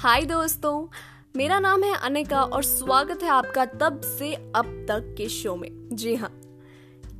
हाय 0.00 0.22
दोस्तों, 0.22 0.86
मेरा 1.36 1.58
नाम 1.60 1.82
है 1.84 1.96
अनिका 1.96 2.42
और 2.44 2.62
स्वागत 2.64 3.22
है 3.22 3.28
आपका 3.28 3.64
तब 3.64 4.00
से 4.02 4.32
अब 4.34 4.66
तक 4.88 5.14
के 5.16 5.28
शो 5.28 5.54
में। 5.56 5.68
जी 5.92 6.14
हाँ 6.14 6.30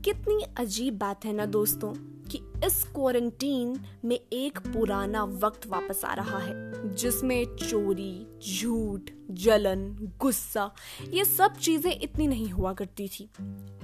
कितनी 0.05 0.45
अजीब 0.59 0.97
बात 0.99 1.25
है 1.25 1.33
ना 1.33 1.47
दोस्तों 1.47 1.93
कि 2.31 2.39
इस 2.67 2.83
क्वारंटीन 2.85 3.77
में 4.05 4.17
एक 4.17 4.59
पुराना 4.67 5.25
वक्त 5.43 5.67
वापस 5.67 6.01
आ 6.05 6.15
रहा 6.15 6.39
है, 6.39 6.95
जिसमें 6.95 7.45
चोरी, 7.57 8.27
झूठ, 8.51 9.11
जलन, 9.31 9.85
गुस्सा, 10.21 10.71
ये 11.11 11.25
सब 11.25 11.57
चीज़ें 11.57 11.93
इतनी 11.93 12.27
नहीं 12.27 12.49
हुआ 12.49 12.73
करती 12.73 13.09
थी। 13.09 13.29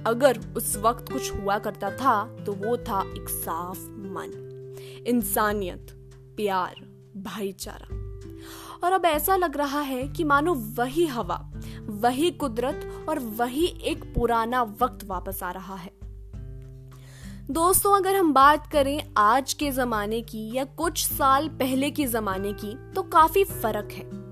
अगर 0.07 0.39
उस 0.57 0.75
वक्त 0.77 1.11
कुछ 1.11 1.31
हुआ 1.33 1.59
करता 1.59 1.91
था 1.91 2.23
तो 2.45 2.53
वो 2.55 2.75
था 2.79 3.01
एक 3.11 3.29
साफ़ 3.29 3.85
मन, 4.09 4.33
इंसानियत, 5.07 5.95
प्यार, 6.37 6.85
भाईचारा। 7.19 7.96
और 8.83 8.91
अब 8.91 9.05
ऐसा 9.05 9.35
लग 9.35 9.57
रहा 9.57 9.81
है 9.81 10.07
कि 10.07 10.23
मानो 10.23 10.53
वही 10.53 11.05
हवा, 11.05 11.51
वही 11.85 12.31
कुदरत 12.31 13.05
और 13.09 13.19
वही 13.19 13.65
एक 13.65 14.03
पुराना 14.15 14.63
वक्त 14.63 15.05
वापस 15.05 15.43
आ 15.43 15.51
रहा 15.51 15.75
है। 15.75 15.91
दोस्तों, 17.51 17.95
अगर 17.97 18.15
हम 18.15 18.33
बात 18.33 18.67
करें 18.67 19.03
आज 19.17 19.53
के 19.53 19.71
जमाने 19.71 20.21
की 20.21 20.55
या 20.55 20.63
कुछ 20.63 21.05
साल 21.07 21.47
पहले 21.49 21.91
के 21.91 22.05
जमाने 22.05 22.53
की 22.53 22.93
तो 22.93 23.03
काफ़ी 23.03 23.43
फ़र्क 23.43 23.89
है। 23.91 24.27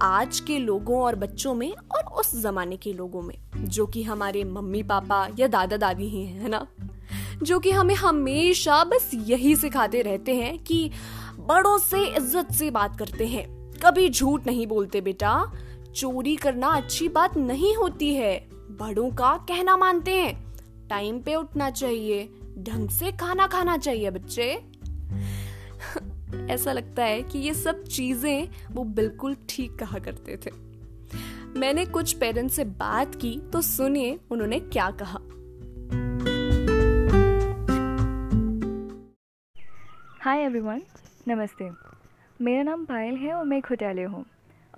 आज 0.00 0.40
के 0.40 0.58
लोगों 0.58 1.00
और 1.02 1.16
बच्चों 1.16 1.54
में 1.54 1.72
और 1.72 2.04
उस 2.12 2.42
जमाने 2.42 2.76
के 2.76 2.92
लोगों 2.92 3.22
में, 3.22 3.38
जो 3.56 3.86
कि 3.86 4.02
हमारे 4.02 4.44
मम्मी 4.44 4.82
पापा 4.82 5.28
या 5.38 5.46
दादा 5.46 5.76
दादी 5.76 6.08
ही 6.08 6.26
है 6.26 6.48
ना? 6.48 6.66
जो 7.42 7.58
कि 7.58 7.70
हमें 7.70 7.94
हमेशा 7.94 8.84
बस 8.84 9.10
यही 9.14 9.56
सिखाते 9.56 10.02
रहते 10.02 10.34
हैं 10.34 10.58
कि 10.58 10.90
बड़ों 11.38 11.78
से 11.78 12.04
इज़्ज़त 12.06 12.52
से 12.52 12.70
बात 12.70 12.98
करते 12.98 13.26
हैं। 13.26 13.55
कभी 13.76 14.08
झूठ 14.10 14.46
नहीं 14.46 14.66
बोलते 14.66 15.00
बेटा। 15.00 15.52
चोरी 15.96 16.36
करना 16.36 16.68
अच्छी 16.68 17.08
बात 17.08 17.36
नहीं 17.36 17.74
होती 17.76 18.14
है। 18.14 18.48
बड़ों 18.80 19.10
का 19.10 19.36
कहना 19.48 19.76
मानते 19.76 20.14
हैं। 20.14 20.88
टाइम 20.88 21.20
पे 21.20 21.34
उठना 21.34 21.70
चाहिए। 21.70 22.24
ढंग 22.58 22.88
से 22.88 23.12
खाना 23.12 23.46
खाना 23.46 23.76
चाहिए 23.76 24.10
बच्चे। 24.10 24.52
ऐसा 26.52 26.72
लगता 26.72 27.04
है 27.04 27.22
कि 27.22 27.38
ये 27.38 27.54
सब 27.54 27.82
चीज़ें 27.84 28.48
वो 28.72 28.84
बिल्कुल 28.84 29.36
ठीक 29.48 29.78
कहा 29.78 29.98
करते 29.98 30.36
थे। 30.36 30.50
मैंने 31.58 31.84
कुछ 31.86 32.12
पेरेंट्स 32.12 32.56
से 32.56 32.64
बात 32.64 33.14
की 33.14 33.40
तो 33.52 33.62
सुनिए 33.62 34.18
उन्होंने 34.30 34.60
क्या 34.60 34.90
कहा। 35.02 35.18
हाय 40.22 40.40
एवरीवन 40.40 40.82
नमस्ते। 41.28 41.85
मेरा 42.40 42.62
नाम 42.62 42.84
पायल 42.84 43.16
है 43.16 43.32
और 43.34 43.44
मैं 43.44 43.58
एक 43.58 43.66
होटेले 43.66 44.02
हूँ। 44.04 44.24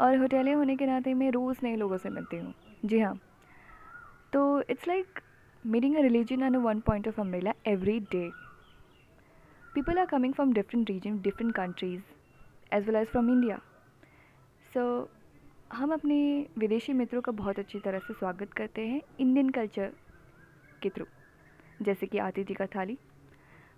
और 0.01 0.17
होटेले 0.17 0.53
होने 0.53 0.77
के 0.77 0.87
नाते 0.87 1.15
मैं 1.15 1.31
रोज़ 1.31 1.59
नए 1.63 1.77
लोगों 1.77 1.97
से 1.99 2.11
मिलती 2.11 2.37
हूँ। 2.37 2.53
जी 2.85 2.99
हाँ। 3.01 3.15
तो 4.33 4.61
it's 4.71 4.87
like 4.89 5.21
meeting 5.65 5.97
a 5.97 6.01
religion 6.01 6.43
and 6.43 6.57
one 6.57 6.81
point 6.81 7.09
of 7.09 7.21
umbrella 7.21 7.53
every 7.67 7.99
day 8.13 8.31
people 9.75 9.99
are 9.99 10.07
coming 10.07 10.35
from 10.35 10.53
different 10.53 10.91
region 10.91 11.19
different 11.23 11.55
countries 11.55 12.03
as 12.75 12.87
well 12.87 12.97
as 12.97 13.09
from 13.09 13.31
India 13.31 13.61
so 14.75 15.11
हम 15.73 15.93
अपने 15.93 16.47
विदेशी 16.59 16.93
मित्रों 16.93 17.21
का 17.21 17.33
बहुत 17.33 17.59
अच्छी 17.59 17.79
तरह 17.79 17.99
से 17.99 18.15
स्वागत 18.15 18.53
करते 18.53 18.87
हैं 18.87 19.03
इंडियन 19.21 19.51
कल्चर 19.51 19.93
के 20.83 20.91
थ्रू 20.91 21.07
जैसे 21.83 22.07
कि 22.07 22.19
आतिथि 22.19 22.55
का 22.55 22.67
थाली 22.67 22.99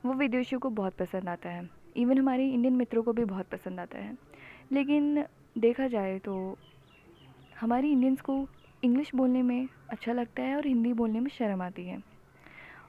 वो 0.07 0.13
विदेशियों 0.15 0.61
को 0.61 0.71
बहुत 0.71 0.97
पसंद 0.97 1.29
आता 1.29 1.51
है। 1.51 1.69
इवन 1.97 2.19
हमारे 2.19 2.49
इंडियन 2.49 2.75
मित्रों 2.75 3.03
को 3.03 3.13
भी 3.13 3.25
बहुत 3.25 3.47
पसंद 3.47 3.81
आता 3.81 3.99
है। 3.99 4.17
लेकिन 4.73 5.25
देखा 5.59 5.89
जाए 5.89 6.19
तो 6.19 6.59
हमारी 7.61 7.93
इंडियंस 7.93 8.21
को 8.21 8.47
इंग्लिश 8.85 9.15
बोलने 9.15 9.43
में 9.43 9.69
अच्छा 9.89 10.13
लगता 10.13 10.43
है 10.43 10.57
और 10.57 10.67
हिंदी 10.67 10.93
बोलने 10.93 11.21
में 11.21 11.31
शर्म 11.31 11.63
आती 11.63 11.85
है। 11.85 12.03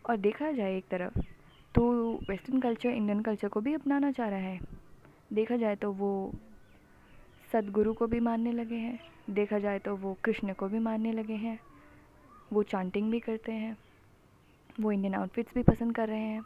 और 0.09 0.17
देखा 0.17 0.51
जाए 0.51 0.77
एक 0.77 0.85
तरफ़ 0.91 1.19
तो 1.75 2.13
वेस्टर्न 2.29 2.59
कल्चर 2.59 2.89
इंडियन 2.89 3.21
कल्चर 3.21 3.47
को 3.47 3.61
भी 3.61 3.73
अपनाना 3.73 4.11
चाह 4.11 4.29
रहा 4.29 4.39
है। 4.39 4.59
देखा 5.33 5.57
जाए 5.57 5.75
तो 5.75 5.91
वो 5.91 6.31
सदगुरु 7.53 7.93
को 7.93 8.07
भी 8.07 8.19
मानने 8.19 8.51
लगे 8.51 8.75
हैं। 8.75 8.99
देखा 9.29 9.59
जाए 9.59 9.79
तो 9.79 9.95
वो 9.95 10.17
कृष्ण 10.23 10.53
को 10.53 10.67
भी 10.67 10.79
मानने 10.79 11.13
लगे 11.13 11.33
हैं। 11.33 11.59
वो 12.53 12.63
चांटिंग 12.63 13.11
भी 13.11 13.19
करते 13.19 13.51
हैं। 13.51 13.77
वो 14.79 14.91
इंडियन 14.91 15.13
आउटफिट्स 15.13 15.53
भी 15.55 15.63
पसंद 15.63 15.95
कर 15.95 16.07
रहे 16.07 16.19
हैं। 16.19 16.41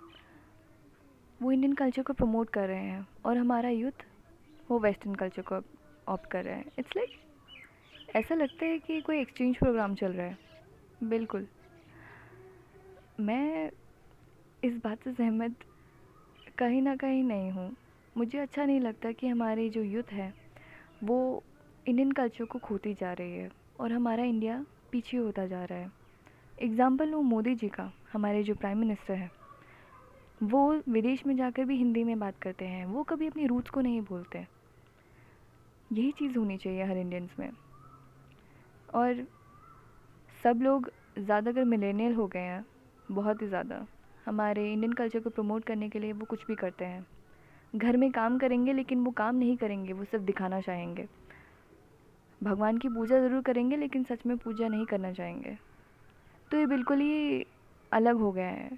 वो 1.42 1.52
इंडियन 1.52 1.74
कल्चर 1.74 2.02
को 2.02 2.14
प्रमोट 2.14 2.50
कर 2.50 2.68
रहे 2.68 2.84
हैं 2.84 3.08
और 3.26 3.38
हमारा 3.38 3.70
यूथ 3.70 4.06
वो 4.70 4.80
वेस्टर्न 4.80 5.16
कल्चर 5.16 5.42
को 5.42 5.56
ऑप्ट 6.08 6.30
कर 6.32 6.44
रहे 6.44 6.56
हैं। 6.56 6.72
इट्स 6.80 6.96
लाइक 6.98 8.16
ऐसा 8.16 8.36
लगता 8.36 8.66
है 8.66 8.78
कि 8.80 9.00
कोई 9.02 9.20
एक्सचेंज 9.22 9.58
प्रोग्राम 9.58 9.96
चल 9.96 10.12
रहा 10.12 10.26
है। 10.26 10.38
बिल्कुल। 11.04 11.48
मैं 13.20 13.70
इस 14.64 14.78
बात 14.84 15.04
से 15.04 15.14
सहमत 15.14 15.56
कहीं 16.58 16.82
ना 16.82 16.96
कहीं 16.96 17.24
नहीं 17.24 17.52
हूँ। 17.52 17.76
मुझे 18.18 18.40
अच्छा 18.40 18.66
नहीं 18.66 18.80
लगता 18.80 19.12
कि 19.12 19.28
हमारी 19.28 19.70
जो 19.70 19.82
यूथ 19.82 20.12
है, 20.12 20.34
वो 21.04 21.44
इंडियन 21.88 22.12
कल्चर 22.12 22.46
को 22.46 22.60
खोती 22.60 22.94
जा 22.94 23.14
रही 23.14 23.38
है 23.38 23.50
और 23.80 23.92
हमारा 23.92 24.24
इंडिया 24.24 24.66
पीछे 24.92 25.18
होता 25.18 25.46
जा 25.48 25.64
रहा 25.66 25.80
है। 25.80 25.92
एग्ज़ाम्पल 26.62 27.08
लूँ 27.08 27.24
मोदी 27.24 27.56
जी 27.56 27.68
का, 27.68 27.92
हमारे 28.14 28.44
जो 28.44 28.56
प्राइम 28.56 28.78
मिनिस्टर 28.78 29.14
हैं। 29.14 29.32
वो 30.44 30.60
विदेश 30.90 31.26
में 31.26 31.36
जाकर 31.36 31.66
भी 31.66 31.78
हिंदी 31.78 32.04
में 32.04 32.20
बात 32.20 32.38
करते 32.38 32.66
हैं। 32.66 32.86
वो 32.86 33.04
कभी 33.04 33.28
अपनी 33.28 33.46
रूट्स 33.48 33.70
को 33.70 33.82
नहीं 33.82 34.02
भूलते। 34.02 34.46
यही 35.92 36.12
चीज़ 36.12 36.38
होनी 36.38 36.58
चाहिए 36.58 36.84
हर 36.84 36.98
इंडियंस 36.98 37.36
में। 37.40 37.50
और 38.94 39.26
सब 40.44 40.60
लोग 40.62 40.90
ज़्यादातर 41.20 41.64
मिलेनियल 41.64 42.14
हो 42.14 42.28
गए 42.28 42.40
हैं, 42.40 42.66
बहुत 43.10 43.42
ही 43.42 43.48
ज़्यादा। 43.48 43.86
हमारे 44.26 44.74
इंडियन 44.74 44.94
कल्चर 44.94 45.20
को 45.20 45.30
प्रमोट 45.30 45.64
करने 45.64 45.90
के 45.90 46.00
लिए 46.00 46.14
वो 46.14 46.26
कुछ 46.26 46.46
भी 46.48 46.56
करते 46.56 46.86
हैं। 46.86 47.06
घर 47.74 47.98
में 47.98 48.12
काम 48.12 48.38
करेंगे, 48.38 48.74
लेकिन 48.74 49.06
वो 49.06 49.12
काम 49.12 49.36
नहीं 49.36 49.58
करेंगे, 49.58 49.94
वो 49.94 50.04
सिर्फ़ 50.04 50.26
दिखाना 50.26 50.62
चाहेंगे। 50.62 51.08
भगवान 52.42 52.78
की 52.78 52.90
पूजा 52.90 53.20
ज़रूर 53.20 53.42
करेंगे, 53.42 53.78
लेकिन 53.78 54.04
सच 54.04 54.26
में 54.26 54.38
पूजा 54.38 54.68
नहीं 54.68 54.86
करना 54.86 55.12
चाहेंगे। 55.14 55.58
तो 56.52 56.58
ये 56.58 56.66
बिल्कुल 56.66 57.02
ही 57.02 57.46
अलग 57.92 58.18
हो 58.18 58.32
गया 58.32 58.48
है। 58.48 58.70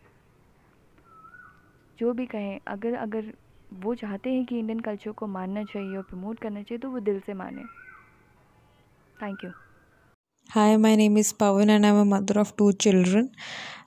जो 1.99 2.13
भी 2.13 2.25
कहें, 2.25 2.59
अगर 2.67 2.95
अगर 2.95 3.31
वो 3.83 3.93
चाहते 3.95 4.29
हैं 4.29 4.45
कि 4.45 4.59
इंडियन 4.59 4.79
कल्चर 4.79 5.11
को 5.11 5.27
मानना 5.27 5.63
चाहिए 5.63 5.95
और 5.97 6.03
प्रमोट 6.03 6.39
करना 6.39 6.61
चाहिए 6.61 6.79
तो 6.79 6.89
वो 6.89 6.99
दिल 7.01 7.19
से 7.25 7.33
माने। 7.33 7.63
Thank 9.21 9.43
you 9.43 9.49
hi 10.49 10.75
my 10.77 10.95
name 10.95 11.17
is 11.17 11.33
Pawan 11.39 11.69
and 11.69 11.85
I 11.85 11.91
am 11.91 11.99
a 11.99 12.03
mother 12.15 12.37
of 12.39 12.51
two 12.57 12.71
children 12.83 13.27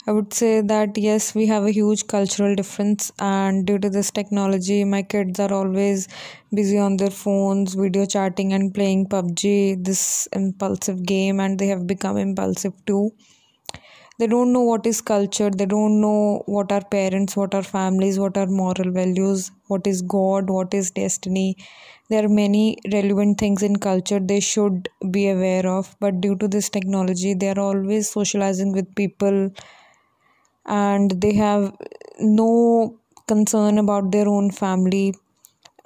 I 0.08 0.14
would 0.14 0.28
say 0.32 0.50
that 0.62 0.98
yes 0.98 1.32
we 1.36 1.46
have 1.46 1.66
a 1.66 1.70
huge 1.70 2.02
cultural 2.10 2.54
difference 2.56 3.10
and 3.22 3.64
due 3.66 3.76
to 3.78 3.88
this 3.88 4.12
technology 4.14 4.82
my 4.84 5.02
kids 5.12 5.40
are 5.40 5.52
always 5.52 6.06
busy 6.54 6.78
on 6.78 6.96
their 6.96 7.10
phones 7.12 7.76
video 7.76 8.04
chatting 8.14 8.52
and 8.52 8.72
playing 8.74 9.06
PUBG 9.12 9.74
this 9.88 10.02
impulsive 10.36 11.00
game 11.08 11.40
and 11.40 11.58
they 11.58 11.66
have 11.66 11.84
become 11.86 12.18
impulsive 12.18 12.72
to 12.86 13.10
they 14.20 14.26
don't 14.28 14.52
know 14.52 14.62
what 14.62 14.86
is 14.86 15.00
culture. 15.00 15.50
They 15.50 15.66
don't 15.66 16.00
know 16.00 16.42
what 16.46 16.72
are 16.72 16.84
parents 16.84 17.36
what 17.36 17.54
are 17.54 17.62
families 17.62 18.18
what 18.18 18.36
are 18.42 18.46
moral 18.46 18.90
values 18.98 19.50
what 19.68 19.86
is 19.86 20.02
god 20.02 20.50
what 20.50 20.74
is 20.74 20.90
destiny. 20.92 21.56
There 22.10 22.24
are 22.24 22.28
many 22.28 22.76
relevant 22.92 23.38
things 23.38 23.62
in 23.62 23.76
culture 23.76 24.20
they 24.20 24.40
should 24.40 24.88
be 25.10 25.28
aware 25.28 25.66
of. 25.66 25.94
But 26.00 26.20
due 26.20 26.36
to 26.36 26.48
this 26.48 26.68
technology 26.70 27.34
they 27.34 27.50
are 27.50 27.60
always 27.60 28.10
socializing 28.10 28.72
with 28.72 28.94
people 28.94 29.50
and 30.66 31.10
they 31.20 31.34
have 31.34 31.74
no 32.18 32.96
concern 33.26 33.78
about 33.78 34.10
their 34.12 34.28
own 34.28 34.50
family. 34.50 35.14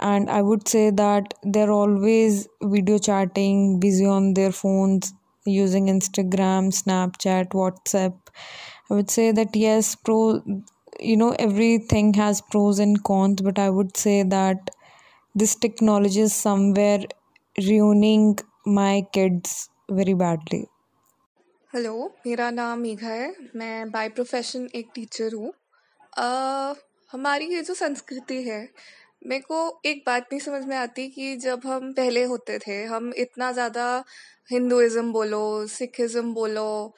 And 0.00 0.30
i 0.30 0.42
would 0.42 0.68
say 0.68 0.90
that 0.90 1.34
they're 1.44 1.72
always 1.72 2.48
video 2.62 2.98
chatting 2.98 3.80
busy 3.80 4.06
on 4.06 4.34
their 4.34 4.52
phones 4.52 5.12
using 5.44 5.86
Instagram, 5.86 6.72
Snapchat, 6.72 7.48
WhatsApp. 7.50 8.14
I 8.90 8.94
would 8.94 9.10
say 9.10 9.32
that 9.32 9.54
yes, 9.54 9.94
pro 9.94 10.42
you 11.00 11.16
know 11.16 11.34
everything 11.38 12.14
has 12.14 12.40
pros 12.40 12.78
and 12.78 13.02
cons, 13.02 13.42
but 13.42 13.58
I 13.58 13.70
would 13.70 13.96
say 13.96 14.22
that 14.22 14.70
this 15.34 15.54
technology 15.54 16.20
is 16.20 16.32
somewhere 16.32 17.00
ruining 17.58 18.38
my 18.64 19.06
kids 19.12 19.68
very 19.90 20.14
badly. 20.14 20.64
Hello 21.74 21.94
मेरा 22.26 22.50
नाम 22.50 22.78
मेघा 22.78 23.08
है 23.08 23.34
मैं 23.56 23.90
by 23.90 24.08
profession 24.16 24.68
एक 24.74 24.90
teacher 24.94 25.34
हूँ 25.34 25.52
हमारी 27.12 27.46
ये 27.54 27.62
जो 27.62 27.74
संस्कृति 27.74 28.42
है 28.42 28.60
मेरे 29.24 29.42
को 29.42 29.80
एक 29.86 30.02
बात 30.06 30.22
नहीं 30.22 30.40
समझ 30.40 30.64
में 30.64 30.76
आती 30.76 31.08
कि 31.08 31.36
जब 31.36 31.60
हम 31.66 31.92
पहले 31.92 32.24
होते 32.24 32.58
थे, 32.58 32.82
हम 32.84 33.12
इतना 33.16 33.52
ज़्यादा 33.52 34.04
हिंदुइज्म 34.50 35.12
बोलो, 35.12 35.66
सिखिज्म 35.66 36.34
बोलो, 36.34 36.94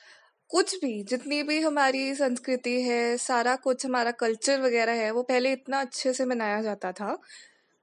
कुछ 0.50 0.74
भी, 0.76 1.02
जितनी 1.04 1.42
भी 1.42 1.60
हमारी 1.60 2.14
संस्कृति 2.14 2.80
है, 2.82 3.16
सारा 3.16 3.56
कुछ 3.56 3.86
हमारा 3.86 4.10
कल्चर 4.10 4.60
वगैरह 4.60 4.92
है, 4.92 5.10
वो 5.10 5.22
पहले 5.22 5.52
इतना 5.52 5.80
अच्छे 5.80 6.12
से 6.12 6.24
मनाया 6.24 6.62
जाता 6.62 6.92
था। 6.92 7.16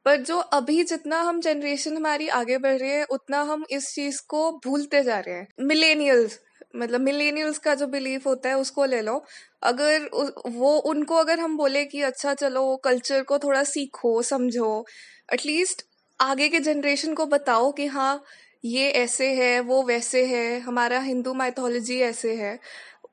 पर 0.05 0.17
जो 0.17 0.37
अभी 0.37 0.83
जितना 0.83 1.21
हम 1.21 1.39
जनरेशन 1.41 1.97
हमारी 1.97 2.27
आगे 2.27 2.57
बढ़ 2.57 2.77
रही 2.77 2.89
है, 2.89 3.03
उतना 3.03 3.41
हम 3.41 3.65
इस 3.71 3.93
चीज़ 3.95 4.21
को 4.27 4.51
भूलते 4.65 5.03
जा 5.03 5.19
रहे 5.19 5.35
हैं। 5.35 5.47
मिलेनियल्स 5.61 6.39
मतलब 6.73 7.01
मिलेनियल्स 7.01 7.57
का 7.59 7.75
जो 7.75 7.87
बिलीफ 7.87 8.25
होता 8.27 8.49
है, 8.49 8.57
उसको 8.57 8.85
ले 8.85 9.01
लो। 9.01 9.23
अगर 9.63 10.09
वो, 10.47 10.77
उनको 10.79 11.15
अगर 11.15 11.39
हम 11.39 11.57
बोले 11.57 11.83
कि 11.85 12.01
अच्छा 12.03 12.33
चलो 12.35 12.75
कल्चर 12.85 13.23
को 13.23 13.39
थोड़ा 13.39 13.63
सीखो, 13.65 14.21
समझो 14.23 14.85
एटलीस्ट 15.33 15.85
आगे 16.19 16.49
के 16.49 16.59
जनरेशन 16.61 17.13
को 17.13 17.25
बताओ 17.27 17.71
कि 17.71 17.85
हाँ 17.87 18.23
ये 18.65 18.89
ऐसे 18.93 19.27
है, 19.35 19.59
वो 19.61 19.81
वैसे 19.83 20.25
है, 20.27 20.59
हमारा 20.61 20.99
हिंदू 21.01 21.33
माइथोलॉजी 21.33 21.99
ऐसे 22.01 22.35
है। 22.35 22.57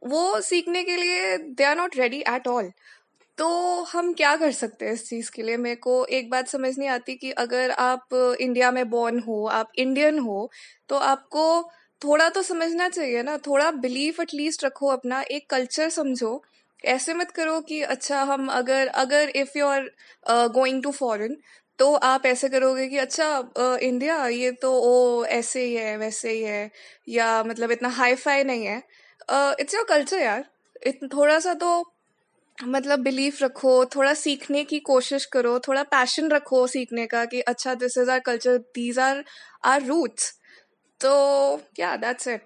वो 0.07 0.41
सीखने 0.43 0.83
के 0.85 0.97
लिए 0.97 1.37
they 1.39 1.65
are 1.65 1.77
not 1.77 1.97
ready 1.97 2.21
at 2.31 2.49
all 2.49 2.71
तो 3.39 3.49
हम 3.85 4.13
क्या 4.15 4.37
कर 4.37 4.53
सकते 4.53 4.87
हैं 4.87 4.93
इस 4.95 5.09
चीज़ 5.09 5.31
के 5.33 5.43
लिए? 5.43 5.57
मेरे 5.59 5.77
को 5.79 6.05
एक 6.09 6.31
बात 6.31 6.49
समझ 6.49 6.79
नहीं 6.79 6.89
आती 6.91 7.15
कि 7.17 7.31
अगर 7.39 7.71
आप 7.73 8.15
इंडिया 8.41 8.71
में 8.73 8.91
बॉर्न 8.91 9.19
हो, 9.21 9.47
आप 9.49 9.73
इंडियन 9.79 10.19
हो 10.21 10.51
तो 10.89 10.97
आपको 10.99 11.71
थोड़ा 12.03 12.29
तो 12.29 12.43
समझना 12.43 12.89
चाहिए 12.89 13.23
ना 13.23 13.37
थोड़ा 13.39 13.71
बिलीफ 13.71 14.21
एटलीस्ट 14.21 14.65
रखो 14.65 14.87
अपना 14.89 15.21
एक 15.31 15.49
कल्चर 15.51 15.89
समझो। 15.89 16.43
ऐसे 16.85 17.15
मत 17.15 17.31
करो 17.31 17.61
कि 17.61 17.81
अच्छा 17.85 18.23
हम 18.23 18.49
अगर 18.51 18.87
अगर 19.03 19.33
if 19.37 19.59
you 19.59 19.67
are 19.67 19.91
going 20.51 20.83
to 20.83 20.91
foreign 20.91 21.37
तो 21.79 21.93
आप 22.05 22.27
ऐसे 22.27 22.49
करोगे 22.49 22.87
कि 22.89 22.99
अच्छा 22.99 23.29
इंडिया 23.83 24.27
ये 24.29 24.51
तो 24.63 24.73
ओ 24.83 25.25
ऐसे 25.27 25.65
ही 25.65 25.75
है 25.75 25.97
वैसे 25.99 26.31
ही 26.33 26.43
है 26.43 26.71
या 27.09 27.43
मतलब 27.45 27.71
इतना 27.71 27.89
हाई 27.89 28.15
फाई 28.15 28.45
नहीं 28.45 28.67
है। 28.67 28.83
इट्स 29.61 29.75
योर 29.75 29.85
कल्चर 29.85 30.19
यार। 30.19 30.45
इत, 30.87 30.99
थोड़ा 31.15 31.39
सा 31.41 31.55
तो 31.55 31.71
मतलब 32.59 33.01
बिलीफ 33.01 33.43
रखो 33.43 33.85
थोड़ा 33.87 34.13
सीखने 34.15 34.65
की 34.65 34.79
कोशिश 34.81 35.25
करो 35.27 35.59
थोड़ा 35.59 35.83
पैशन 35.93 36.31
रखो 36.31 36.67
सीखने 36.67 37.07
का 37.07 37.25
कि 37.25 37.41
अच्छा 37.41 37.75
this 37.75 37.99
is 37.99 38.11
are 38.11 38.21
culture 38.21 38.59
these 38.75 38.99
are 38.99 39.25
are 39.65 39.83
roots 39.85 40.33
तो 41.01 41.57
क्या 41.57 41.97
दैट्स 41.97 42.29
इट 42.29 42.43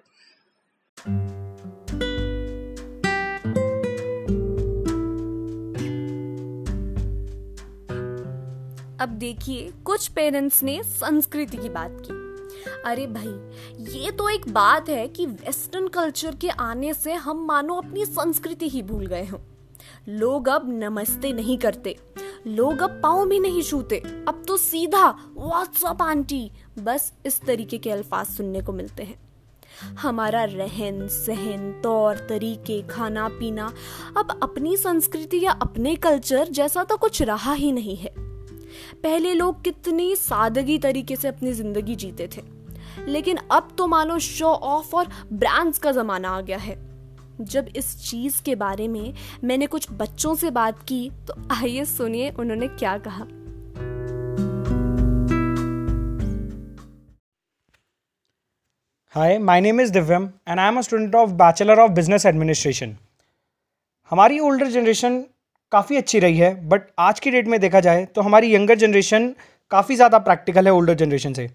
अब 9.01 9.09
देखिए, 9.09 9.73
कुछ 9.85 10.09
पेरेंट्स 10.09 10.63
ने 10.63 10.83
संस्कृति 10.83 11.57
की 11.57 11.69
बात 11.69 11.97
की। 12.01 12.25
अरे 12.85 13.07
भाई, 13.07 13.27
ये 13.95 14.11
तो 14.11 14.29
एक 14.29 14.49
बात 14.49 14.89
है 14.89 15.09
कि 15.09 15.27
वेस्टर्न 15.27 15.89
कल्चर 15.89 16.35
के 16.35 16.49
आने 16.49 16.95
से 16.95 17.13
हम 17.13 17.45
मानो 17.45 17.75
अपनी 17.75 18.05
संस्कृति 18.05 18.69
ही 18.69 18.83
भूल 18.83 19.07
गए 19.07 19.25
हों। 19.25 19.41
लोग 20.09 20.49
अब 20.49 20.63
नमस्ते 20.69 21.33
नहीं 21.33 21.59
करते। 21.59 21.97
लोग 22.47 22.83
अब 22.83 23.01
पाँव 23.03 23.29
भी 23.29 23.39
नहीं 23.41 23.63
छूते। 23.63 23.97
अब 24.29 24.43
तो 24.49 24.57
सीधा 24.57 25.09
व्हाट्सअप 25.37 26.03
आंटी। 26.03 26.51
बस 26.79 27.13
इस 27.27 27.41
तरीके 27.41 27.79
के 27.79 27.91
अल्फाज 27.91 28.27
सुनने 28.27 28.61
को 28.63 28.73
मिलते 28.73 29.03
हैं। 29.03 29.19
हमारा 29.99 30.45
रहन 30.45 31.09
सहन, 31.09 31.81
तौर, 31.83 32.17
तरीके 32.17 32.83
खाना 32.83 33.29
पीना 33.29 33.73
अब 34.17 34.39
अपनी 34.43 34.77
संस्कृति 34.77 35.45
या 35.45 35.53
अपने 35.53 35.95
कल्चर 35.97 36.49
जैसा 36.49 36.85
तो 36.85 36.97
कुछ 36.97 37.23
रहा 37.23 37.53
ही 37.53 37.73
नहीं 37.73 37.97
है। 37.97 38.15
पहले 39.03 39.35
लोग 39.35 39.63
कितनी 39.63 40.15
सादगी 40.17 40.79
तरीके 40.79 41.17
से 41.17 41.29
अपनी 41.29 41.53
ज़िंदगी 41.53 41.95
जीते 41.95 42.29
थे। 42.37 42.43
लेकिन 43.09 43.39
अब 43.51 43.75
तो 43.79 43.87
मानो 43.87 44.19
शो 44.19 44.47
ऑफ़ 44.47 44.97
और 44.97 45.09
ब्रांड्स 45.33 45.79
का 45.79 45.93
जमाना 45.93 46.29
आ 46.29 46.41
गया 46.41 46.59
है। 46.59 46.94
जब 47.41 47.69
इस 47.77 47.97
चीज़ 48.01 48.43
के 48.43 48.55
बारे 48.57 48.89
में 48.89 49.13
मैंने 49.45 49.67
कुछ 49.67 49.87
बच्चों 49.93 50.35
से 50.35 50.51
बात 50.53 50.83
की 50.89 51.09
तो 51.29 51.35
आइए 51.53 51.85
सुनिए 51.87 52.31
उन्होंने 52.31 52.69
क्या 52.69 52.97
कहा। 52.99 53.27
Hi 59.15 59.39
my 59.39 59.61
name 59.61 59.81
is 59.81 59.93
Divyam 59.93 60.29
and 60.49 60.61
I 60.61 60.69
am 60.69 60.79
a 60.79 60.81
student 60.81 61.15
of 61.15 61.31
bachelor 61.33 61.79
of 61.79 61.91
business 61.93 62.27
administration 62.27 62.97
हमारी 64.11 64.39
ओल्डर 64.41 64.69
जनरेशन 64.69 65.21
काफ़ी 65.73 65.97
अच्छी 65.97 66.19
रही 66.19 66.39
है 66.39 66.55
बट 66.69 66.83
आज 66.99 67.21
की 67.21 67.31
डेट 67.31 67.47
में 67.49 67.59
देखा 67.61 67.81
जाए 67.81 68.05
तो 68.07 68.21
हमारी 68.21 68.55
यंगर 68.55 68.79
जनरेशन 68.79 69.35
काफ़ी 69.71 69.97
ज़्यादा 69.97 70.19
प्रैक्टिकल 70.21 70.67
है 70.67 70.73
ओल्डर 70.73 70.95
जनरेशन 70.95 71.33
से। 71.33 71.49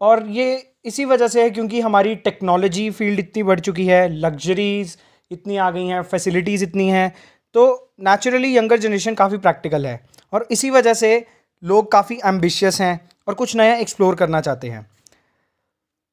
और 0.00 0.26
ये 0.28 0.74
इसी 0.84 1.04
वजह 1.04 1.28
से 1.28 1.42
है 1.42 1.50
क्योंकि 1.50 1.80
हमारी 1.80 2.14
टेक्नोलॉजी 2.16 2.90
फ़ील्ड 2.90 3.18
इतनी 3.18 3.42
बढ़ 3.42 3.60
चुकी 3.60 3.86
है 3.86 4.08
लग्जरीज 4.10 4.96
इतनी 5.30 5.56
आ 5.56 5.70
गई 5.70 5.86
हैं 5.86 6.02
फैसिलिटीज़ 6.02 6.64
इतनी 6.64 6.88
हैं 6.88 7.12
तो 7.54 7.92
नेचुरली 8.00 8.56
यंगर 8.56 8.78
जनरेशन 8.78 9.14
काफ़ी 9.14 9.38
प्रैक्टिकल 9.38 9.86
है। 9.86 10.00
और 10.32 10.46
इसी 10.50 10.70
वजह 10.70 10.94
से 10.94 11.26
लोग 11.62 11.90
काफ़ी 11.92 12.18
एम्बिशियस 12.26 12.80
हैं 12.80 13.00
और 13.28 13.34
कुछ 13.34 13.54
नया 13.56 13.74
एक्सप्लोर 13.76 14.14
करना 14.14 14.40
चाहते 14.40 14.68
हैं। 14.68 14.86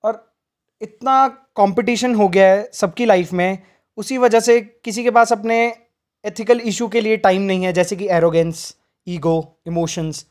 और 0.03 0.23
इतना 0.81 1.27
कंपटीशन 1.57 2.15
हो 2.15 2.27
गया 2.29 2.47
है 2.47 2.69
सबकी 2.73 3.05
लाइफ 3.05 3.33
में, 3.33 3.57
उसी 3.97 4.17
वजह 4.17 4.39
से 4.39 4.59
किसी 4.61 5.03
के 5.03 5.11
पास 5.11 5.31
अपने 5.31 5.57
एथिकल 6.25 6.59
इशू 6.61 6.87
के 6.87 7.01
लिए 7.01 7.17
टाइम 7.17 7.41
नहीं 7.41 7.65
है, 7.65 7.73
जैसे 7.73 7.95
कि 7.95 8.07
एरोगेंस 8.09 8.75
ईगो 9.07 9.37
इमोशंस 9.67 10.25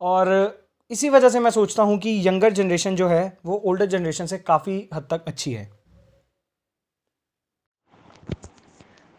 और 0.00 0.28
इसी 0.90 1.08
वजह 1.08 1.28
से 1.28 1.40
मैं 1.40 1.50
सोचता 1.50 1.82
हूँ 1.82 1.98
कि 1.98 2.10
यंगर 2.26 2.52
जनरेशन 2.52 2.94
जो 2.96 3.06
है, 3.08 3.38
वो 3.46 3.56
ओल्डर 3.66 3.86
जनरेशन 3.86 4.26
से 4.26 4.36
काफ़ी 4.38 4.76
हद 4.94 5.06
तक 5.10 5.24
अच्छी 5.26 5.52
है। 5.52 5.64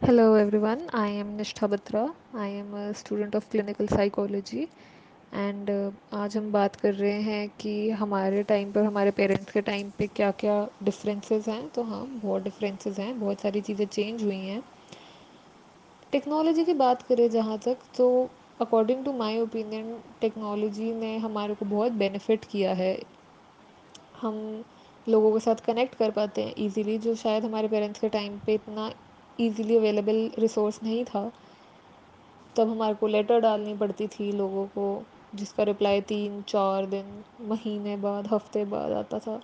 hello 0.02 0.36
everyone 0.38 0.80
I 0.96 1.12
am 1.14 1.36
Nishtha 1.38 1.68
Batra 1.68 2.02
I 2.36 2.52
am 2.52 2.72
student 2.94 3.36
of 3.36 3.50
clinical 3.52 3.88
psychology 3.88 4.68
and 5.34 5.70
आज 6.14 6.38
हम 6.38 6.52
बात 6.52 6.76
कर 6.76 6.94
रहे 6.94 7.22
हैं 7.22 7.48
कि 7.60 7.90
हमारे 7.92 8.44
टाइम 8.44 8.72
पर, 8.72 8.84
हमारे 8.84 9.12
पेरेंट्स 9.12 9.52
के 9.52 9.62
टाइम 9.62 9.92
पे 9.98 10.08
क्या 10.08 10.32
क्या 10.40 10.68
डिफरेंसेस 10.84 11.48
हैं। 11.48 11.68
तो 11.70 11.84
हाँ 11.84 12.06
बहुत 12.16 12.44
डिफरेंसेस 12.44 13.00
हैं, 13.00 13.20
बहुत 13.20 13.42
सारी 13.42 13.62
चीज़ें 13.62 13.86
चेंज 13.88 14.24
हुई 14.24 14.38
हैं। 14.38 14.62
टेक्नोलॉजी 16.12 16.66
की 16.66 16.74
बात 16.76 17.02
करें 17.02 17.30
जहाँ 17.30 17.58
तक 17.66 17.78
तो 17.98 18.30
according 18.62 19.04
to 19.06 19.12
my 19.14 19.40
opinion 19.40 19.94
technology 20.22 20.94
ने 20.94 21.18
हमारे 21.18 21.54
को 21.56 21.66
बहुत 21.66 21.92
बेनिफिट 21.92 22.46
किया 22.46 22.74
है। 22.74 22.98
हम 24.22 24.64
लोगों 25.08 25.32
के 25.34 25.40
साथ 25.40 25.64
कनेक्ट 25.66 25.96
कर 25.96 26.12
पाते 26.12 26.44
हैं 26.44 26.54
इजीली 26.58 26.98
जो 26.98 27.14
शायद 27.16 27.46
हमारे 27.46 27.68
पेरेंट्स 27.68 28.00
के 28.00 28.10
टाइम 28.10 28.38
पे 28.46 28.54
इतना 28.54 28.92
इजीली 29.40 29.78
अवेलेबल 29.78 30.30
रिसोर्स 30.40 30.82
नहीं 30.84 31.04
था। 31.06 31.32
तब 32.56 32.70
हमारे 32.70 32.96
को 32.96 33.08
लेटर 33.08 33.40
डालनी 33.42 33.74
पड़ती 33.78 34.08
थी 34.08 34.32
लोगों 34.32 34.66
को, 34.68 35.04
जिसका 35.36 35.64
रिप्लाई 35.64 36.02
तीन, 36.02 36.42
चार 36.48 36.86
दिन, 36.86 37.24
महीने 37.50 37.96
बाद, 37.98 38.28
हफ़्ते 38.28 38.66
बाद 38.66 38.92
आता 38.92 39.20
था। 39.20 39.40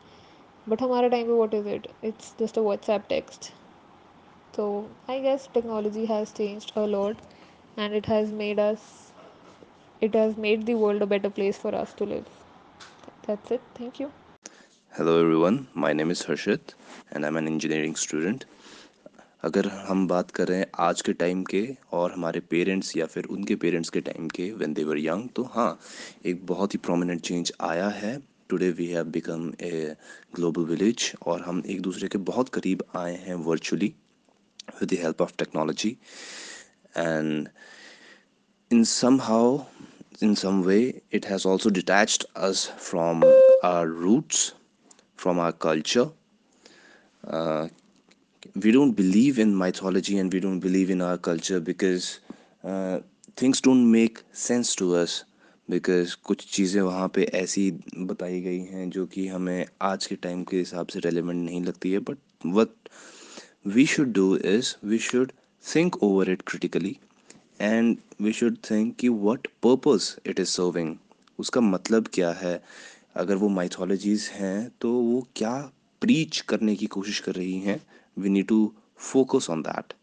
बट 0.70 0.82
हमारे 0.82 1.10
टाइम 1.10 1.28
पे 1.28 1.34
what 1.34 1.54
is 1.54 1.68
it 1.70 1.88
it's 2.04 2.36
just 2.40 2.58
a 2.58 2.62
WhatsApp 2.62 3.06
text 3.10 3.52
तो 4.56 4.68
I 5.10 5.20
guess 5.22 5.50
technology 5.54 6.06
has 6.06 6.34
changed 6.36 6.78
a 6.78 6.86
lot 6.88 7.16
and 7.78 7.94
it 7.94 8.06
has 8.08 8.32
made 8.32 8.60
us 8.60 8.84
it 10.02 10.14
has 10.14 10.38
made 10.38 10.66
the 10.66 10.76
world 10.76 11.02
a 11.02 11.06
better 11.08 11.30
place 11.30 11.58
for 11.58 11.74
us 11.76 11.94
to 11.94 12.06
live. 12.06 12.26
That's 13.24 13.52
it. 13.52 13.62
Thank 13.76 14.00
you. 14.00 14.12
Hello 14.94 15.18
everyone 15.20 15.66
my 15.78 15.94
name 15.94 16.12
is 16.12 16.24
Harshit 16.28 16.72
and 17.16 17.24
I 17.24 17.30
am 17.30 17.38
an 17.38 17.48
engineering 17.48 17.96
student 17.96 18.44
अगर 19.44 19.68
हम 19.88 20.08
बात 20.08 20.32
करें 20.32 20.66
आज 20.80 21.02
के 21.02 21.14
time 21.14 21.44
के 21.44 21.68
और 21.94 22.12
हमारे 22.12 22.40
parents 22.52 22.96
या 22.98 23.06
फिर 23.06 23.26
उनके 23.32 23.56
पेरेंट्स 23.64 23.90
के 23.90 24.02
टाइम 24.02 24.28
के 24.36 24.50
व्हेन 24.52 24.74
दे 24.74 24.84
वर 24.84 25.00
यंग 25.00 25.28
तो 25.36 25.44
हाँ 25.56 25.68
एक 26.26 26.46
बहुत 26.46 26.74
ही 26.74 26.80
प्रोमिनेंट 26.86 27.22
चेंज 27.22 27.52
आया 27.70 27.88
है 27.98 28.18
today 28.50 28.70
we 28.72 28.88
have 28.88 29.06
become 29.12 29.52
a 29.64 29.96
global 30.36 30.66
village 30.66 31.12
और 31.26 31.42
हम 31.42 31.62
एक 31.66 31.82
दूसरे 31.82 32.08
के 32.08 32.18
बहुत 32.32 32.50
करीब 32.60 32.84
आए 32.96 33.16
हैं 33.26 33.36
virtually 33.50 33.94
with 34.82 34.94
the 34.94 35.02
help 35.02 35.22
of 35.22 35.34
technology 35.38 35.98
and 36.98 37.48
in 38.71 38.85
somehow 38.85 39.67
in 40.21 40.37
some 40.37 40.65
way 40.65 41.01
it 41.11 41.25
has 41.25 41.45
also 41.45 41.71
detached 41.71 42.25
us 42.37 42.67
from 42.79 43.25
our 43.63 43.87
roots 43.87 44.53
from 45.17 45.39
our 45.39 45.53
culture 45.53 46.09
uh, 47.27 47.69
we 48.57 48.73
don't 48.73 48.93
believe 48.93 49.39
in 49.39 49.57
mythology 49.57 50.19
and 50.19 50.33
we 50.33 50.41
don't 50.41 50.61
believe 50.61 50.91
in 50.91 51.01
our 51.01 51.19
culture 51.19 51.61
because 51.61 52.21
uh, 52.65 52.99
things 53.37 53.61
don't 53.61 53.91
make 53.91 54.23
sense 54.33 54.75
to 54.75 54.95
us 54.95 55.25
because 55.71 56.15
कुछ 56.27 56.45
चीज़ें 56.55 56.81
वहाँ 56.83 57.09
पे 57.15 57.25
ऐसी 57.35 57.71
बताई 58.11 58.41
गई 58.41 58.61
हैं 58.71 58.89
जो 58.91 59.05
कि 59.07 59.27
हमें 59.29 59.67
आज 59.89 60.07
के 60.07 60.17
टाइम 60.25 60.43
के 60.45 60.57
हिसाब 60.59 60.87
से 60.93 61.01
रेलिवेंट 61.01 61.45
नहीं 61.45 61.63
लगती 61.65 61.93
है 61.93 61.99
but 62.09 62.19
what 62.47 62.69
we 63.75 63.85
should 63.85 64.13
do 64.13 64.37
is 64.37 64.77
we 64.83 64.99
should 64.99 65.33
think 65.63 66.03
over 66.03 66.25
it 66.33 66.45
critically 66.51 66.99
and 67.60 67.96
we 68.22 68.34
should 68.34 68.58
think 68.72 68.96
कि 68.96 69.10
what 69.10 69.48
purpose 69.66 70.10
it 70.28 70.40
is 70.40 70.48
serving 70.48 70.96
उसका 71.40 71.62
मतलब 71.62 72.08
क्या 72.14 72.32
है? 72.32 72.64
अगर 73.16 73.36
वो 73.36 73.50
माइथोलॉजीज 73.50 74.30
हैं 74.34 74.72
तो 74.82 74.92
वो 74.92 75.28
क्या 75.36 75.72
प्रीच 76.02 76.40
करने 76.42 76.76
की 76.76 76.86
कोशिश 76.86 77.20
कर 77.20 77.32
रही 77.32 77.60
हैं? 77.60 77.82
We 78.20 78.30
need 78.30 78.48
to 78.48 78.74
focus 78.98 79.50
on 79.50 79.62
that 79.62 79.94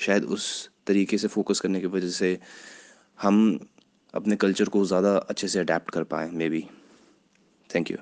शायद 0.00 0.24
उस 0.24 0.70
तरीके 0.86 1.18
से 1.18 1.28
फोकस 1.28 1.60
करने 1.60 1.80
की 1.80 1.86
वजह 1.86 2.08
से 2.08 2.38
हम 3.22 3.58
अपने 4.14 4.36
कल्चर 4.36 4.64
को 4.64 4.84
ज़्यादा 4.84 5.16
अच्छे 5.16 5.48
से 5.48 5.58
अडेप्ट 5.58 5.90
कर 5.90 6.04
पाएँ 6.04 6.30
मे 6.30 6.48
बी 6.48 6.66
थैंक 7.74 7.90
यू 7.90 7.96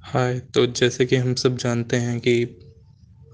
हाय 0.00 0.40
तो 0.40 0.66
जैसे 0.66 1.06
कि 1.06 1.16
हम 1.16 1.34
सब 1.34 1.56
जानते 1.56 1.96
हैं 1.96 2.20
कि 2.20 2.44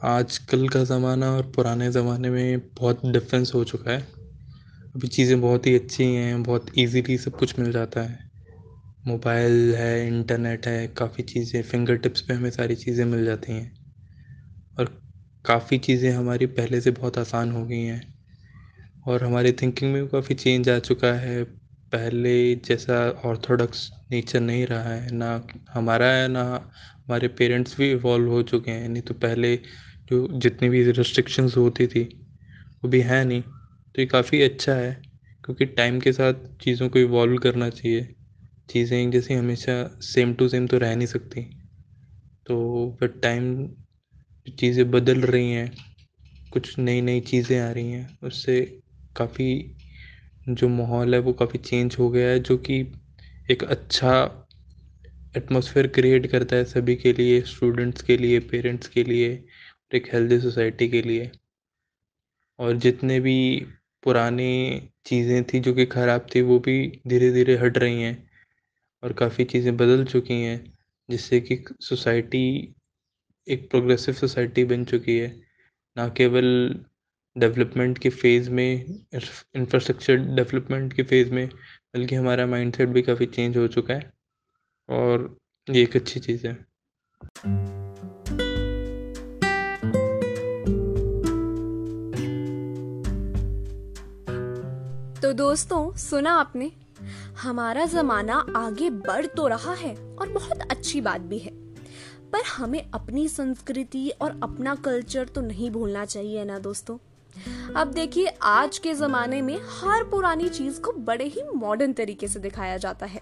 आजकल 0.04 0.68
का 0.68 0.84
ज़माना 0.84 1.30
और 1.32 1.46
पुराने 1.50 1.90
ज़माने 1.92 2.30
में 2.30 2.60
बहुत 2.80 3.06
डिफरेंस 3.06 3.52
हो 3.54 3.64
चुका 3.64 3.90
है। 3.92 4.00
अभी 4.94 5.08
चीज़ें 5.08 5.40
बहुत 5.40 5.66
ही 5.66 5.74
अच्छी 5.74 6.04
हैं, 6.04 6.42
बहुत 6.42 6.66
इजीली 6.78 7.18
सब 7.18 7.36
कुछ 7.36 7.58
मिल 7.58 7.72
जाता 7.72 8.02
है। 8.02 8.18
मोबाइल 9.04 9.74
है 9.74 10.06
इंटरनेट 10.08 10.66
है, 10.66 10.88
काफ़ी 10.88 11.22
चीज़ें 11.22 11.62
फिंगर 11.62 11.96
टिप्स 11.96 12.20
पे 12.20 12.34
हमें 12.34 12.50
सारी 12.50 12.74
चीज़ें 12.76 13.04
मिल 13.04 13.24
जाती 13.24 13.52
हैं। 13.52 13.72
और 14.78 15.02
काफ़ी 15.44 15.78
चीज़ें 15.78 16.10
हमारी 16.12 16.46
पहले 16.46 16.80
से 16.80 16.90
बहुत 16.90 17.18
आसान 17.18 17.52
हो 17.52 17.64
गई 17.66 17.82
हैं। 17.82 18.02
और 19.06 19.24
हमारी 19.24 19.52
थिंकिंग 19.52 19.92
में 19.92 20.02
भी 20.02 20.08
काफ़ी 20.08 20.34
चेंज 20.34 20.68
आ 20.68 20.78
चुका 20.78 21.12
है। 21.14 21.44
पहले 21.92 22.54
जैसा 22.54 23.10
ऑर्थोडॉक्स 23.24 23.90
नेचर 24.12 24.40
नहीं 24.40 24.66
रहा 24.66 24.94
है, 24.94 25.10
ना 25.10 25.46
हमारा 25.74 26.06
है, 26.06 26.28
ना 26.28 26.42
हमारे 27.06 27.28
पेरेंट्स 27.28 27.76
भी 27.78 27.90
इवॉल्व 27.92 28.30
हो 28.30 28.42
चुके 28.42 28.70
हैं। 28.70 28.88
नहीं 28.88 29.02
तो 29.02 29.14
पहले 29.14 29.54
जो 30.10 30.26
जितनी 30.38 30.68
भी 30.68 30.82
रिस्ट्रिक्शंस 30.92 31.56
होती 31.56 31.86
थी, 31.86 32.02
वो 32.84 32.90
भी 32.90 33.00
है 33.02 33.24
नहीं। 33.24 33.42
तो 33.42 34.00
ये 34.02 34.06
काफ़ी 34.06 34.42
अच्छा 34.42 34.74
है, 34.74 34.92
क्योंकि 35.44 35.66
टाइम 35.68 36.00
के 36.00 36.12
साथ 36.12 36.34
चीज़ों 36.62 36.88
को 36.88 36.98
इवॉल्व 36.98 37.38
करना 37.38 37.68
चाहिए। 37.70 38.08
चीज़ें 38.68 39.10
जैसी 39.10 39.34
हमेशा 39.34 39.74
सेम 40.04 40.34
टू 40.34 40.48
सेम 40.48 40.66
तो 40.66 40.78
रह 40.78 40.94
नहीं 40.96 41.06
सकती। 41.08 41.42
तो 42.46 42.56
बट 43.02 43.20
टाइम 43.22 43.68
चीज़ें 44.46 44.90
बदल 44.90 45.20
रही 45.22 45.50
हैं, 45.52 45.70
कुछ 46.52 46.78
नई 46.78 47.00
नई 47.02 47.20
चीज़ें 47.22 47.58
आ 47.60 47.70
रही 47.72 47.90
हैं, 47.92 48.18
उससे 48.22 48.60
काफ़ी 49.16 49.48
जो 50.46 50.68
माहौल 50.68 51.14
है 51.14 51.20
वो 51.20 51.32
काफ़ी 51.34 51.58
चेंज 51.60 51.96
हो 51.98 52.08
गया 52.10 52.28
है, 52.28 52.38
जो 52.40 52.56
कि 52.58 52.80
एक 53.48 53.64
अच्छा 53.66 54.14
एटमॉस्फेयर 55.34 55.86
क्रिएट 55.88 56.26
करता 56.26 56.56
है 56.56 56.64
सभी 56.64 56.94
के 56.96 57.12
लिए 57.12 57.40
स्टूडेंट्स 57.42 58.02
के 58.02 58.16
लिए 58.16 58.38
पेरेंट्स 58.50 58.88
के 58.88 59.04
लिए। 59.04 59.28
एक 59.94 60.08
हेल्दी 60.12 60.38
सोसाइटी 60.40 60.88
के 60.88 61.02
लिए। 61.02 61.30
और 62.58 62.76
जितने 62.76 63.18
भी 63.20 63.66
पुरानी 64.02 64.88
चीज़ें 65.06 65.42
थी 65.44 65.60
जो 65.60 65.72
कि 65.74 65.86
ख़राब 65.86 66.26
थी, 66.34 66.40
वो 66.42 66.58
भी 66.58 67.00
धीरे 67.08 67.30
धीरे 67.32 67.56
हट 67.56 67.78
रही 67.78 68.02
हैं 68.02 68.30
और 69.02 69.12
काफ़ी 69.12 69.44
चीज़ें 69.44 69.76
बदल 69.76 70.04
चुकी 70.04 70.40
हैं, 70.42 70.72
जिससे 71.08 71.40
कि 71.40 71.64
सोसाइटी 71.80 72.74
एक 73.46 73.68
प्रोग्रेसिव 73.70 74.14
सोसाइटी 74.14 74.64
बन 74.64 74.84
चुकी 74.84 75.18
है। 75.18 75.28
ना 75.96 76.08
केवल 76.08 76.46
डेवलपमेंट 77.36 77.98
के 77.98 78.10
फ़ेज़ 78.10 78.50
में 78.50 78.84
इंफ्रास्ट्रक्चर 79.14 80.16
डेवलपमेंट 80.36 80.92
के 80.92 81.02
फ़ेज़ 81.02 81.32
में, 81.32 81.48
बल्कि 81.94 82.14
हमारा 82.14 82.46
माइंडसेट 82.46 82.88
भी 82.88 83.02
काफ़ी 83.02 83.26
चेंज 83.26 83.56
हो 83.56 83.66
चुका 83.68 83.94
है 83.94 84.12
और 84.88 85.36
ये 85.68 85.82
एक 85.82 85.96
अच्छी 85.96 86.20
चीज़ 86.20 86.46
है। 86.46 86.54
दोस्तों, 95.34 95.96
सुना 95.96 96.32
आपने? 96.32 96.72
हमारा 97.38 97.86
जमाना 97.86 98.46
आगे 98.56 98.90
बढ़ 98.90 99.26
तो 99.26 99.46
रहा 99.46 99.74
है 99.74 100.16
और 100.20 100.28
बहुत 100.28 100.58
अच्छी 100.70 101.00
बात 101.00 101.20
भी 101.20 101.38
है। 101.38 101.50
पर 102.32 102.42
हमें 102.56 102.90
अपनी 102.90 103.28
संस्कृति 103.28 104.12
और 104.20 104.40
अपना 104.42 104.74
कल्चर 104.74 105.28
तो 105.28 105.40
नहीं 105.40 105.70
भूलना 105.70 106.04
चाहिए 106.04 106.44
ना 106.44 106.58
दोस्तों। 106.58 106.98
अब 107.76 107.88
देखिए, 107.88 108.26
आज 108.42 108.78
के 108.78 108.94
जमाने 108.94 109.42
में 109.42 109.60
हर 109.80 110.04
पुरानी 110.04 110.48
चीज़ 110.48 110.80
को 110.80 110.92
बड़े 110.92 111.24
ही 111.24 111.42
मॉडर्न 111.56 111.92
तरीके 111.92 112.28
से 112.28 112.38
दिखाया 112.38 112.76
जाता 112.76 113.06
है। 113.06 113.20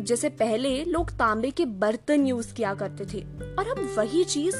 जैसे 0.00 0.28
पहले 0.28 0.84
लोग 0.84 1.10
तांबे 1.10 1.50
के 1.50 1.64
बर्तन 1.64 2.26
यूज़ 2.26 2.54
किया 2.54 2.74
करते 2.74 3.04
थे 3.04 3.24
और 3.58 3.68
अब 3.68 3.94
वही 3.96 4.24
चीज़ 4.24 4.56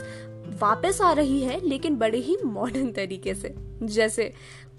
वापस 0.61 1.00
आ 1.00 1.12
रही 1.12 1.40
है, 1.40 1.68
लेकिन 1.68 1.97
बड़े 1.97 2.18
ही 2.18 2.37
मॉडर्न 2.45 2.92
तरीके 2.92 3.35
से। 3.35 3.54
जैसे 3.83 4.33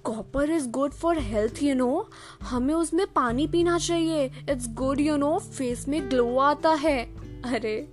copper 0.04 0.50
is 0.50 0.70
good 0.70 0.92
for 0.92 1.20
health 1.20 1.63
you 1.63 1.75
know 1.75 2.10
हमें 2.44 2.74
उसमें 2.74 3.08
पानी 3.08 3.48
पीना 3.48 3.77
चाहिए. 3.77 4.25
It's 4.50 4.66
good 4.70 5.00
you 5.00 5.18
know 5.18 5.39
face 5.39 5.88
में 5.88 6.10
ग्लो 6.10 6.38
आता 6.38 6.70
है. 6.70 7.16
अरे, 7.46 7.89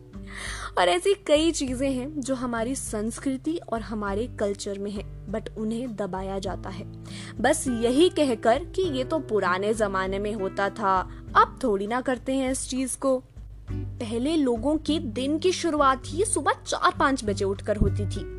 और 0.79 0.89
ऐसी 0.89 1.15
कई 1.15 1.51
चीज़ें 1.51 1.93
हैं 1.93 2.21
जो 2.21 2.35
हमारी 2.35 2.75
संस्कृति 2.75 3.61
और 3.73 3.81
हमारे 3.81 4.27
कल्चर 4.27 4.79
में 4.79 4.91
है 4.91 5.31
बट 5.31 5.49
उन्हें 5.59 5.97
दबाया 5.97 6.39
जाता 6.39 6.71
है. 6.71 6.85
बस 7.41 7.65
यही 7.69 8.09
कहकर 8.09 8.65
कि 8.65 8.83
ये 8.83 9.05
तो 9.05 9.19
पुराने 9.19 9.75
जमाने 9.75 10.19
में 10.19 10.33
होता 10.33 10.71
था. 10.71 11.11
अब 11.37 11.59
थोड़ी 11.63 11.87
ना 11.87 12.01
करते 12.01 12.33
हैं 12.33 12.51
इस 12.51 12.69
चीज़ 12.69 12.99
को. 12.99 13.23
पहले 13.71 14.37
लोगों 14.37 14.77
के 14.77 14.99
दिन 14.99 15.39
की 15.39 15.53
शुरुआत 15.53 16.03
ही 16.07 16.25
सुबह 16.25 16.53
चार 16.53 16.93
पाँच 16.99 17.25
बजे 17.25 17.45
उठकर 17.45 17.77
होती 17.77 18.07
थी. 18.07 18.35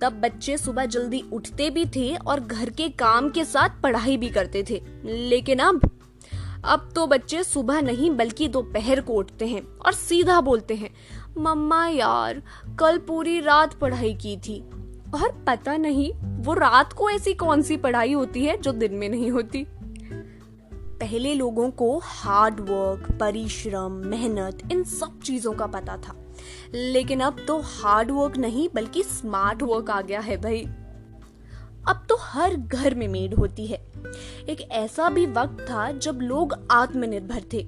तब 0.00 0.12
बच्चे 0.12 0.56
सुबह 0.56 0.86
जल्दी 0.86 1.24
उठते 1.32 1.70
भी 1.70 1.84
थे 1.86 2.14
और 2.16 2.40
घर 2.40 2.70
के 2.70 2.88
काम 2.88 3.30
के 3.30 3.44
साथ 3.44 3.82
पढ़ाई 3.82 4.16
भी 4.16 4.28
करते 4.28 4.64
थे। 4.70 4.82
लेकिन 5.04 5.58
अब 5.58 5.90
अब 6.64 6.88
तो 6.94 7.06
बच्चे 7.06 7.42
सुबह 7.44 7.80
नहीं, 7.80 8.10
बल्कि 8.10 8.48
दोपहर 8.48 9.00
को 9.00 9.12
उठते 9.12 9.46
हैं 9.46 9.62
और 9.76 9.92
सीधा 9.92 10.40
बोलते 10.40 10.74
हैं, 10.74 10.90
मम्मा 11.38 11.86
यार, 11.88 12.42
कल 12.78 12.98
पूरी 12.98 13.40
रात 13.40 13.74
पढ़ाई 13.74 14.14
की 14.14 14.36
थी। 14.36 14.60
और 15.14 15.44
पता 15.46 15.76
नहीं, 15.76 16.12
वो 16.44 16.54
रात 16.54 16.92
को 16.92 17.10
ऐसी 17.10 17.34
कौन 17.34 17.62
सी 17.62 17.76
पढ़ाई 17.76 18.12
होती 18.12 18.44
है 18.44 18.56
जो 18.56 18.72
दिन 18.72 18.94
में 18.94 19.08
नहीं 19.08 19.30
होती। 19.30 19.66
पहले 20.74 21.34
लोगों 21.34 21.70
को 21.70 22.00
हार्ड 22.04 22.60
वर्क 22.60 23.18
परिश्रम, 23.20 23.92
मेहनत, 23.92 24.68
इन 24.72 24.84
सब 24.84 25.20
चीज़ों 25.20 25.52
का 25.52 25.66
पता 25.66 25.96
था। 25.96 26.29
लेकिन 26.74 27.20
अब 27.20 27.36
तो 27.48 27.60
हार्ड 27.60 28.10
वर्क 28.10 28.36
नहीं, 28.36 28.68
बल्कि 28.74 29.02
स्मार्ट 29.02 29.62
वर्क 29.62 29.90
आ 29.90 30.00
गया 30.00 30.20
है 30.20 30.36
भाई। 30.36 30.68
अब 31.88 32.06
तो 32.08 32.16
हर 32.20 32.56
घर 32.56 32.94
में 32.94 33.08
मेड 33.08 33.34
होती 33.34 33.66
है। 33.66 33.86
एक 34.48 34.68
ऐसा 34.70 35.08
भी 35.08 35.26
वक्त 35.26 35.60
था 35.60 35.92
जब 35.92 36.18
लोग 36.22 36.68
आत्मनिर्भर 36.70 37.42
थे। 37.52 37.66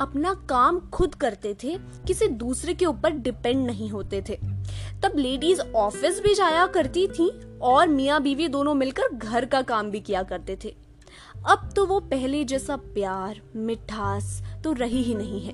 अपना 0.00 0.34
काम 0.34 0.80
खुद 0.80 1.14
करते 1.14 1.54
थे, 1.54 1.78
किसी 1.78 2.28
दूसरे 2.28 2.74
के 2.74 2.86
ऊपर 2.86 3.10
डिपेंड 3.10 3.66
नहीं 3.66 3.90
होते 3.90 4.24
थे। 4.28 4.38
तब 5.02 5.12
लेडीज़ 5.16 5.60
ऑफ़िस 5.60 6.22
भी 6.22 6.34
जाया 6.34 6.66
करती 6.66 7.06
थी 7.08 7.58
और 7.62 7.88
मियाँ 7.88 8.22
बीवी 8.22 8.48
दोनों 8.48 8.74
मिलकर 8.74 9.14
घर 9.14 9.44
का 9.44 9.62
काम 9.62 9.90
भी 9.90 10.00
किया 10.00 10.22
करते 10.22 10.58
थे। 10.64 10.76
अब 11.48 11.70
तो 11.76 11.86
वो 11.86 12.00
पहले 12.00 12.44
जैसा 12.44 12.76
प्यार, 12.76 13.40
मिठास 13.56 14.42
तो 14.64 14.72
रही 14.72 15.02
ही 15.02 15.14
नहीं 15.14 15.40
है। 15.40 15.52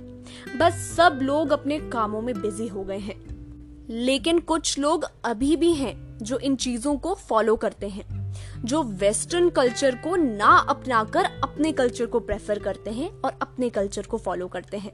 बस 0.58 0.72
सब 0.96 1.18
लोग 1.22 1.50
अपने 1.50 1.78
कामों 1.80 2.20
में 2.22 2.40
बिज़ी 2.40 2.66
हो 2.66 2.84
गए 2.84 2.98
हैं। 2.98 3.36
लेकिन 3.90 4.38
कुछ 4.38 4.78
लोग 4.78 5.04
अभी 5.24 5.56
भी 5.56 5.72
हैं 5.72 6.18
जो 6.22 6.38
इन 6.38 6.56
चीज़ों 6.56 6.96
को 6.96 7.14
फॉलो 7.14 7.56
करते 7.56 7.88
हैं, 7.88 8.34
जो 8.64 8.82
वेस्टर्न 8.82 9.50
कल्चर 9.50 9.94
को 9.94 10.16
ना 10.16 10.56
अपनाकर 10.58 11.24
अपने 11.24 11.72
कल्चर 11.72 12.06
को 12.06 12.20
प्रेफर 12.20 12.58
करते 12.58 12.90
हैं 12.90 13.10
और 13.20 13.38
अपने 13.42 13.70
कल्चर 13.70 14.02
को 14.02 14.18
फॉलो 14.18 14.46
करते 14.46 14.76
हैं। 14.76 14.92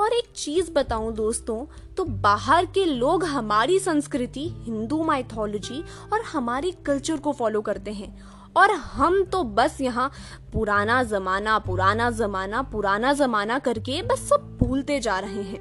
और 0.00 0.12
एक 0.12 0.32
चीज़ 0.36 0.70
बताऊँ 0.72 1.12
दोस्तों 1.14 1.64
तो 1.96 2.04
बाहर 2.04 2.66
के 2.66 2.84
लोग 2.84 3.24
हमारी 3.24 3.78
संस्कृति, 3.78 4.48
हिंदू 4.58 5.02
माइथोलॉजी 5.04 5.82
और 6.12 6.20
हमारे 6.22 6.70
कल्चर 6.70 7.16
को 7.16 7.32
फॉलो 7.32 7.60
करते 7.60 7.90
हैं 7.90 8.22
और 8.56 8.70
हम 8.70 9.22
तो 9.24 9.42
बस 9.44 9.80
यहाँ 9.80 10.10
पुराना 10.52 11.02
जमाना 11.02 11.58
पुराना 11.58 12.10
जमाना 12.10 12.62
पुराना 12.62 13.12
जमाना 13.12 13.58
करके 13.58 14.02
बस 14.02 14.28
सब 14.28 14.56
भूलते 14.60 14.98
जा 15.00 15.18
रहे 15.18 15.42
हैं। 15.42 15.60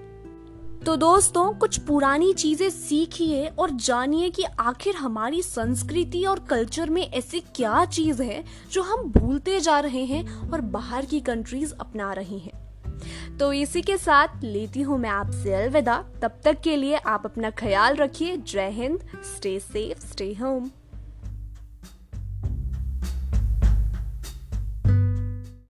तो 0.85 0.95
दोस्तों, 0.95 1.53
कुछ 1.53 1.77
पुरानी 1.77 2.31
चीज़ें 2.33 2.69
सीखिए 2.69 3.47
और 3.59 3.71
जानिए 3.71 4.29
कि 4.29 4.43
आखिर 4.59 4.95
हमारी 4.95 5.41
संस्कृति 5.41 6.23
और 6.25 6.39
कल्चर 6.39 6.89
में 6.89 7.01
ऐसी 7.03 7.39
क्या 7.55 7.83
चीज़ 7.85 8.21
है 8.23 8.43
जो 8.71 8.81
हम 8.81 9.03
भूलते 9.11 9.59
जा 9.59 9.79
रहे 9.79 10.03
हैं 10.05 10.51
और 10.51 10.61
बाहर 10.61 11.05
की 11.05 11.19
कंट्रीज़ 11.19 11.73
अपना 11.79 12.11
रही 12.13 12.39
हैं। 12.39 13.37
तो 13.37 13.53
इसी 13.53 13.81
के 13.81 13.97
साथ 13.97 14.43
लेती 14.43 14.81
हूँ 14.81 14.97
मैं 14.97 15.09
आपसे 15.09 15.53
अलविदा। 15.53 16.03
तब 16.21 16.39
तक 16.45 16.61
के 16.61 16.75
लिए 16.75 16.95
आप 16.95 17.25
अपना 17.25 17.49
ख्याल 17.49 17.95
रखिए। 17.95 18.37
जय 18.37 18.69
Hind. 18.69 18.99
Stay 19.25 19.59
safe 19.59 20.05
stay 20.07 20.33
home 20.33 20.69